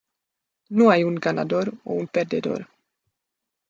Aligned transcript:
No 0.69 0.89
hay 0.89 1.03
un 1.03 1.13
ganador 1.13 1.75
o 1.83 1.93
un 1.93 2.07
perdedor. 2.07 2.67